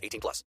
[0.00, 0.44] 18 plus.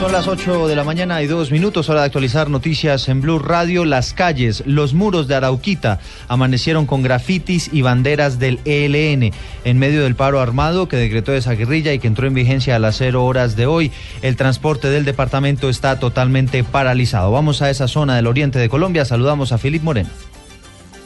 [0.00, 3.38] Son las 8 de la mañana y dos minutos, hora de actualizar noticias en Blue
[3.38, 3.86] Radio.
[3.86, 9.32] Las calles, los muros de Arauquita amanecieron con grafitis y banderas del ELN
[9.64, 12.78] en medio del paro armado que decretó esa guerrilla y que entró en vigencia a
[12.78, 13.90] las 0 horas de hoy.
[14.20, 17.32] El transporte del departamento está totalmente paralizado.
[17.32, 19.06] Vamos a esa zona del oriente de Colombia.
[19.06, 20.10] Saludamos a Felipe Moreno.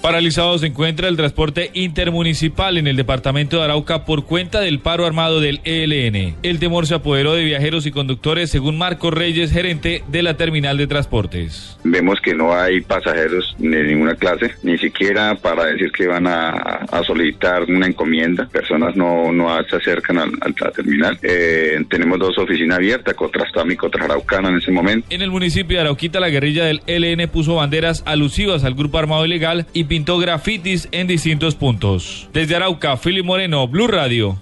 [0.02, 5.04] Paralizado se encuentra el transporte intermunicipal en el departamento de Arauca por cuenta del paro
[5.04, 6.36] armado del ELN.
[6.42, 10.78] El temor se apoderó de viajeros y conductores, según Marco Reyes, gerente de la terminal
[10.78, 11.76] de transportes.
[11.84, 16.48] Vemos que no hay pasajeros de ninguna clase, ni siquiera para decir que van a,
[16.48, 18.48] a solicitar una encomienda.
[18.48, 21.18] Personas no, no se acercan a la terminal.
[21.22, 25.06] Eh, tenemos dos oficinas abiertas, Cotrastami y Araucana en ese momento.
[25.10, 29.26] En el municipio de Arauquita, la guerrilla del ELN puso banderas alusivas al grupo armado
[29.26, 32.28] ilegal y pintó grafitis en distintos puntos.
[32.32, 34.38] Desde Arauca, Fili Moreno, Blue Radio.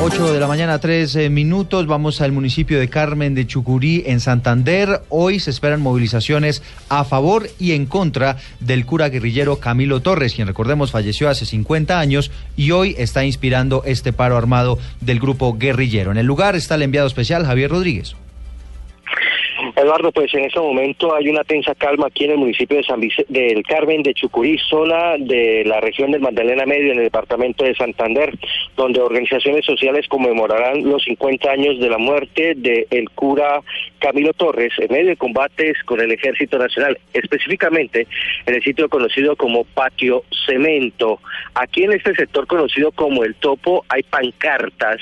[0.00, 1.88] 8 de la mañana, 13 minutos.
[1.88, 5.02] Vamos al municipio de Carmen de Chucurí, en Santander.
[5.08, 10.46] Hoy se esperan movilizaciones a favor y en contra del cura guerrillero Camilo Torres, quien
[10.46, 16.12] recordemos falleció hace 50 años y hoy está inspirando este paro armado del grupo guerrillero.
[16.12, 18.14] En el lugar está el enviado especial Javier Rodríguez.
[19.78, 22.98] Eduardo, pues en este momento hay una tensa calma aquí en el municipio de San
[22.98, 27.64] Vicente, del Carmen de Chucurí, zona de la región del Magdalena Medio, en el departamento
[27.64, 28.36] de Santander,
[28.76, 33.60] donde organizaciones sociales conmemorarán los 50 años de la muerte del cura
[34.00, 38.08] Camilo Torres en medio de combates con el Ejército Nacional, específicamente
[38.46, 41.20] en el sitio conocido como Patio Cemento.
[41.54, 44.98] Aquí en este sector conocido como El Topo hay pancartas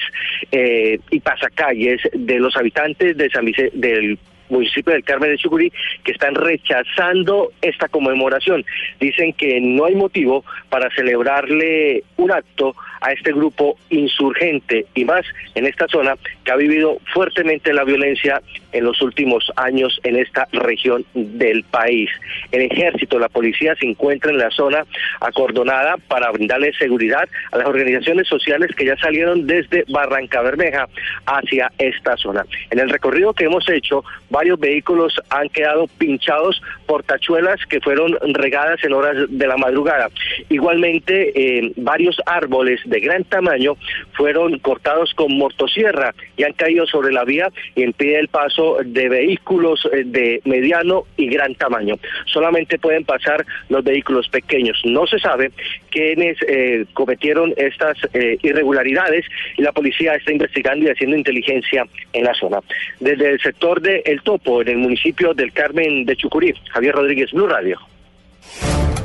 [0.52, 5.72] eh, y pasacalles de los habitantes de San Vicente, del municipio del Carmen de Chucurí
[6.04, 8.64] que están rechazando esta conmemoración.
[9.00, 12.74] Dicen que no hay motivo para celebrarle un acto
[13.06, 15.24] a este grupo insurgente y más
[15.54, 20.48] en esta zona que ha vivido fuertemente la violencia en los últimos años en esta
[20.50, 22.10] región del país.
[22.50, 24.84] El ejército, la policía se encuentra en la zona
[25.20, 30.88] acordonada para brindarle seguridad a las organizaciones sociales que ya salieron desde Barranca Bermeja
[31.26, 32.44] hacia esta zona.
[32.70, 38.16] En el recorrido que hemos hecho, varios vehículos han quedado pinchados por tachuelas que fueron
[38.34, 40.10] regadas en horas de la madrugada.
[40.48, 43.76] Igualmente, eh, varios árboles de gran tamaño
[44.12, 49.08] fueron cortados con motosierra y han caído sobre la vía y impide el paso de
[49.08, 51.96] vehículos eh, de mediano y gran tamaño.
[52.26, 54.80] Solamente pueden pasar los vehículos pequeños.
[54.84, 55.50] No se sabe
[55.90, 59.24] quiénes eh, cometieron estas eh, irregularidades
[59.56, 62.60] y la policía está investigando y haciendo inteligencia en la zona.
[63.00, 67.30] Desde el sector de El Topo, en el municipio del Carmen de Chucurí, Javier Rodríguez,
[67.32, 67.78] Blue Radio.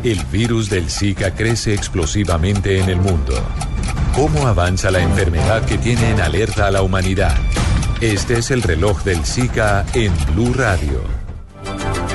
[0.04, 3.34] El virus del Zika crece explosivamente en el mundo.
[4.14, 7.34] ¿Cómo avanza la enfermedad que tiene en alerta a la humanidad?
[8.02, 11.21] Este es el reloj del Zika en Blue Radio.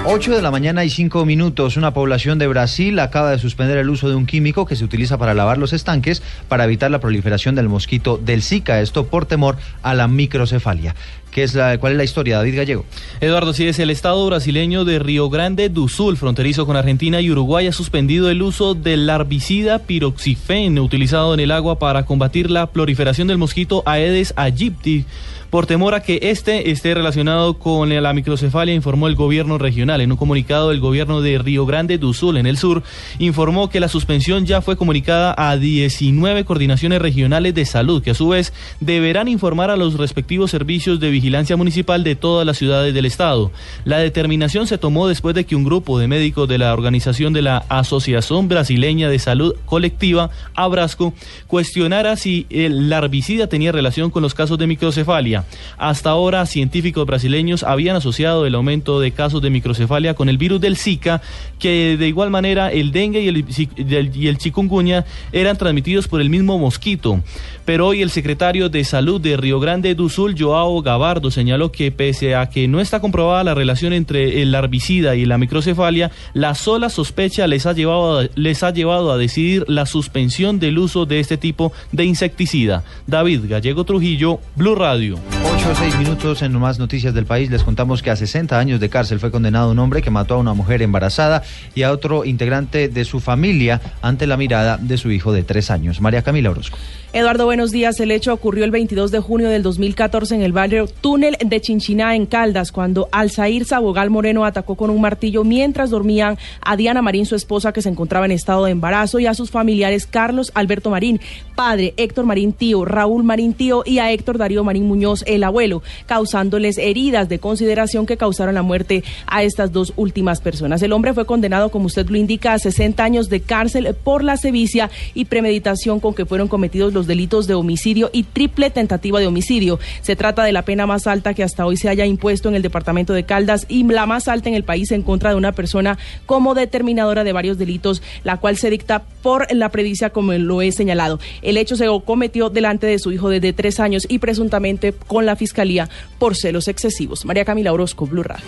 [0.08, 1.76] 8 de la mañana y 5 minutos.
[1.76, 5.18] Una población de Brasil acaba de suspender el uso de un químico que se utiliza
[5.18, 8.80] para lavar los estanques para evitar la proliferación del mosquito del Zika.
[8.80, 10.94] Esto por temor a la microcefalia.
[11.32, 12.84] ¿Qué es la, ¿Cuál es la historia, David Gallego?
[13.20, 17.30] Eduardo, sí, es el Estado brasileño de Río Grande do Sul, fronterizo con Argentina y
[17.30, 22.68] Uruguay, ha suspendido el uso del herbicida piroxifén utilizado en el agua para combatir la
[22.68, 25.04] proliferación del mosquito Aedes aegypti
[25.50, 30.00] por temor a que este esté relacionado con la microcefalia, informó el gobierno regional.
[30.00, 32.82] En un comunicado, el gobierno de Río Grande do Sul, en el sur,
[33.18, 38.14] informó que la suspensión ya fue comunicada a 19 coordinaciones regionales de salud, que a
[38.14, 42.94] su vez deberán informar a los respectivos servicios de vigilancia municipal de todas las ciudades
[42.94, 43.50] del estado.
[43.84, 47.42] La determinación se tomó después de que un grupo de médicos de la organización de
[47.42, 51.14] la Asociación Brasileña de Salud Colectiva, Abrasco,
[51.46, 55.35] cuestionara si el herbicida tenía relación con los casos de microcefalia.
[55.78, 60.60] Hasta ahora, científicos brasileños habían asociado el aumento de casos de microcefalia con el virus
[60.60, 61.22] del Zika,
[61.58, 67.20] que de igual manera el dengue y el, chikungunya eran transmitidos por el mismo mosquito.
[67.64, 71.70] Pero hoy el secretario de Salud de Río Grande do Sul, Joao Gavar, Eduardo señaló
[71.70, 76.10] que pese a que no está comprobada la relación entre el larvicida y la microcefalia,
[76.34, 80.78] la sola sospecha les ha llevado a, les ha llevado a decidir la suspensión del
[80.78, 82.82] uso de este tipo de insecticida.
[83.06, 85.16] David Gallego Trujillo, Blue Radio.
[85.44, 88.80] 8 o 6 minutos en más noticias del país les contamos que a 60 años
[88.80, 91.42] de cárcel fue condenado un hombre que mató a una mujer embarazada
[91.74, 95.70] y a otro integrante de su familia ante la mirada de su hijo de 3
[95.70, 96.00] años.
[96.00, 96.78] María Camila Orozco.
[97.12, 97.98] Eduardo, buenos días.
[98.00, 102.14] El hecho ocurrió el 22 de junio del 2014 en el barrio Túnel de Chinchiná,
[102.14, 107.24] en Caldas, cuando Alzair Sabogal Moreno atacó con un martillo mientras dormían a Diana Marín,
[107.24, 110.90] su esposa, que se encontraba en estado de embarazo, y a sus familiares Carlos Alberto
[110.90, 111.18] Marín,
[111.54, 115.82] padre, Héctor Marín tío, Raúl Marín tío y a Héctor Darío Marín Muñoz, el abuelo,
[116.06, 120.82] causándoles heridas de consideración que causaron la muerte a estas dos últimas personas.
[120.82, 124.36] El hombre fue condenado, como usted lo indica, a 60 años de cárcel por la
[124.36, 129.26] sevicia y premeditación con que fueron cometidos los delitos de homicidio y triple tentativa de
[129.26, 129.78] homicidio.
[130.02, 132.62] Se trata de la pena más alta que hasta hoy se haya impuesto en el
[132.62, 135.98] departamento de Caldas y la más alta en el país en contra de una persona
[136.26, 140.72] como determinadora de varios delitos, la cual se dicta por la predicia como lo he
[140.72, 141.18] señalado.
[141.42, 145.36] El hecho se cometió delante de su hijo desde tres años y presuntamente con la
[145.36, 145.88] fiscalía
[146.18, 147.24] por celos excesivos.
[147.24, 148.44] María Camila Orozco, Blue Radio.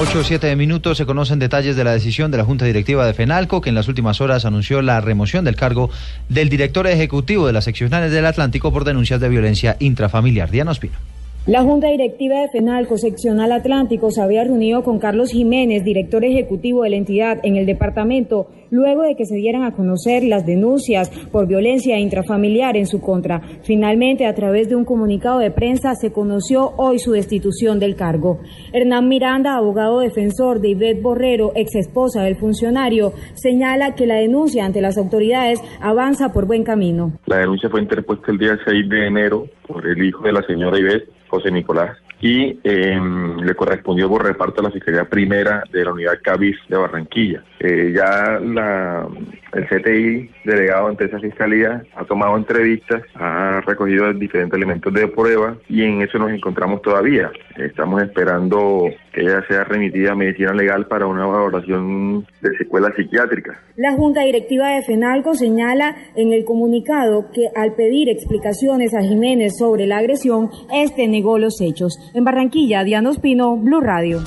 [0.00, 3.14] 8 o 7 minutos se conocen detalles de la decisión de la Junta Directiva de
[3.14, 5.90] FENALCO, que en las últimas horas anunció la remoción del cargo
[6.28, 10.50] del director ejecutivo de las seccionales del Atlántico por denuncias de violencia intrafamiliar.
[10.50, 11.17] Diana Ospino.
[11.46, 16.82] La Junta Directiva de FENALCO Seccional Atlántico se había reunido con Carlos Jiménez, director ejecutivo
[16.82, 21.08] de la entidad en el departamento, luego de que se dieran a conocer las denuncias
[21.32, 23.40] por violencia intrafamiliar en su contra.
[23.62, 28.40] Finalmente, a través de un comunicado de prensa, se conoció hoy su destitución del cargo.
[28.74, 34.66] Hernán Miranda, abogado defensor de Ivette Borrero, ex esposa del funcionario, señala que la denuncia
[34.66, 37.12] ante las autoridades avanza por buen camino.
[37.24, 40.78] La denuncia fue interpuesta el día 6 de enero por el hijo de la señora
[40.78, 43.00] Ivette José Nicolás, y eh,
[43.40, 47.44] le correspondió por reparto a la Fiscalía Primera de la Unidad CABIS de Barranquilla.
[47.60, 49.06] Eh, ya la,
[49.52, 55.56] el CTI, delegado ante esa fiscalía, ha tomado entrevistas, ha recogido diferentes elementos de prueba
[55.68, 57.30] y en eso nos encontramos todavía.
[57.56, 63.56] Estamos esperando que ella sea remitida a medicina legal para una valoración de secuelas psiquiátricas.
[63.76, 69.56] La Junta Directiva de FENALCO señala en el comunicado que al pedir explicaciones a Jiménez
[69.58, 71.98] sobre la agresión, este negó los hechos.
[72.14, 74.18] En Barranquilla, Diana Ospino, Blue Radio.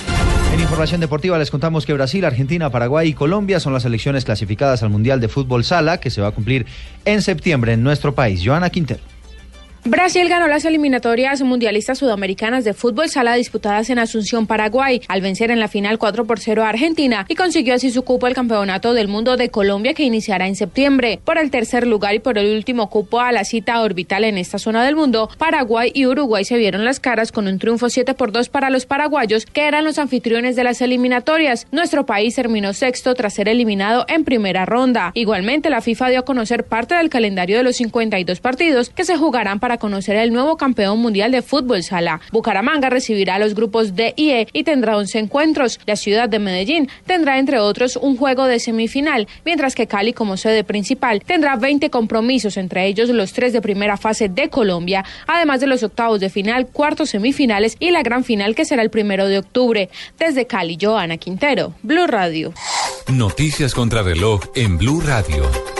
[0.52, 4.82] En información deportiva les contamos que Brasil, Argentina, Paraguay y Colombia son las selecciones clasificadas
[4.82, 6.66] al Mundial de Fútbol Sala que se va a cumplir
[7.06, 8.42] en septiembre en nuestro país.
[8.44, 9.11] Joana Quintero.
[9.84, 15.50] Brasil ganó las eliminatorias mundialistas sudamericanas de fútbol sala disputadas en Asunción, Paraguay, al vencer
[15.50, 18.94] en la final 4 por 0 a Argentina y consiguió así su cupo al Campeonato
[18.94, 21.18] del Mundo de Colombia que iniciará en septiembre.
[21.24, 24.60] Por el tercer lugar y por el último cupo a la cita orbital en esta
[24.60, 28.30] zona del mundo, Paraguay y Uruguay se vieron las caras con un triunfo 7 por
[28.30, 31.66] 2 para los paraguayos que eran los anfitriones de las eliminatorias.
[31.72, 35.10] Nuestro país terminó sexto tras ser eliminado en primera ronda.
[35.14, 39.16] Igualmente, la FIFA dio a conocer parte del calendario de los 52 partidos que se
[39.16, 42.20] jugarán para conocer el nuevo campeón mundial de fútbol sala.
[42.32, 45.80] Bucaramanga recibirá a los grupos D y E y tendrá 11 encuentros.
[45.86, 50.36] La ciudad de Medellín tendrá entre otros un juego de semifinal, mientras que Cali como
[50.36, 55.60] sede principal tendrá 20 compromisos, entre ellos los tres de primera fase de Colombia, además
[55.60, 59.28] de los octavos de final, cuartos semifinales y la gran final que será el primero
[59.28, 59.88] de octubre.
[60.18, 62.52] Desde Cali, Joana Quintero, Blue Radio.
[63.08, 65.71] Noticias contra reloj en Blue Radio.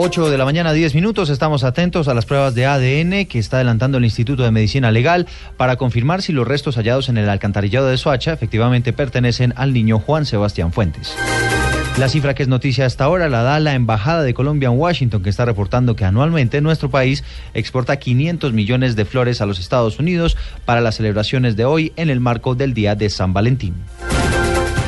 [0.00, 1.28] 8 de la mañana, 10 minutos.
[1.28, 5.26] Estamos atentos a las pruebas de ADN que está adelantando el Instituto de Medicina Legal
[5.56, 9.98] para confirmar si los restos hallados en el alcantarillado de Soacha efectivamente pertenecen al niño
[9.98, 11.16] Juan Sebastián Fuentes.
[11.98, 15.20] La cifra que es noticia hasta ahora la da la Embajada de Colombia en Washington,
[15.20, 19.98] que está reportando que anualmente nuestro país exporta 500 millones de flores a los Estados
[19.98, 23.74] Unidos para las celebraciones de hoy en el marco del Día de San Valentín.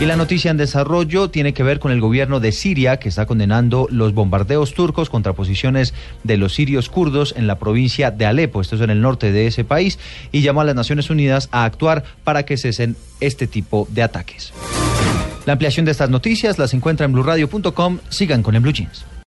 [0.00, 3.26] Y la noticia en desarrollo tiene que ver con el gobierno de Siria, que está
[3.26, 5.92] condenando los bombardeos turcos contra posiciones
[6.24, 9.46] de los sirios kurdos en la provincia de Alepo, esto es en el norte de
[9.46, 9.98] ese país,
[10.32, 14.54] y llamó a las Naciones Unidas a actuar para que cesen este tipo de ataques.
[15.44, 17.98] La ampliación de estas noticias las encuentra en blurradio.com.
[18.08, 19.04] Sigan con el Blue Jeans.